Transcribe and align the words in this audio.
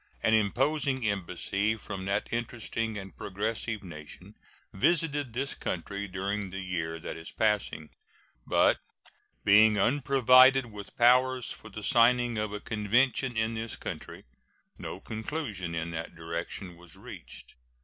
An 0.23 0.33
imposing 0.33 1.05
embassy 1.07 1.75
from 1.75 2.05
that 2.05 2.33
interesting 2.33 2.97
and 2.97 3.15
progressive 3.15 3.83
nation 3.83 4.33
visited 4.73 5.31
this 5.33 5.53
country 5.53 6.07
during 6.07 6.49
the 6.49 6.57
year 6.59 6.97
that 6.97 7.15
is 7.15 7.31
passing, 7.31 7.91
but, 8.43 8.79
being 9.45 9.77
unprovided 9.77 10.71
with 10.71 10.97
powers 10.97 11.51
for 11.51 11.69
the 11.69 11.83
signing 11.83 12.39
of 12.39 12.51
a 12.51 12.59
convention 12.59 13.37
in 13.37 13.53
this 13.53 13.75
country, 13.75 14.23
no 14.75 14.99
conclusion 14.99 15.75
in 15.75 15.91
that 15.91 16.15
direction 16.15 16.77
was 16.77 16.95
reached. 16.95 17.53